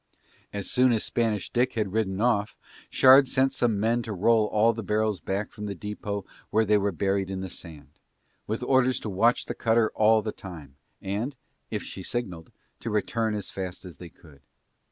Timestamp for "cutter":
9.53-9.91